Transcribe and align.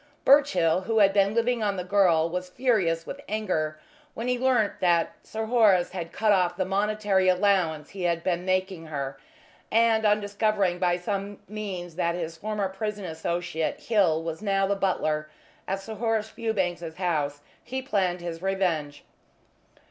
Birchill, 0.25 0.81
who 0.85 0.97
had 0.97 1.13
been 1.13 1.35
living 1.35 1.61
on 1.61 1.77
the 1.77 1.83
girl, 1.83 2.27
was 2.27 2.49
furious 2.49 3.05
with 3.05 3.21
anger 3.29 3.79
when 4.15 4.27
he 4.27 4.39
learnt 4.39 4.79
that 4.79 5.13
Sir 5.21 5.45
Horace 5.45 5.91
had 5.91 6.11
cut 6.11 6.31
off 6.31 6.57
the 6.57 6.65
monetary 6.65 7.29
allowance 7.29 7.91
he 7.91 8.01
had 8.01 8.23
been 8.23 8.43
making 8.43 8.87
her, 8.87 9.19
and, 9.71 10.03
on 10.03 10.19
discovering 10.19 10.79
by 10.79 10.97
some 10.97 11.37
means 11.47 11.97
that 11.97 12.15
his 12.15 12.35
former 12.35 12.67
prison 12.67 13.05
associate 13.05 13.79
Hill 13.79 14.23
was 14.23 14.41
now 14.41 14.65
the 14.65 14.75
butler 14.75 15.29
at 15.67 15.79
Sir 15.81 15.93
Horace 15.93 16.29
Fewbanks's 16.29 16.95
house, 16.95 17.41
he 17.63 17.79
planned 17.83 18.21
his 18.21 18.41
revenge. 18.41 19.03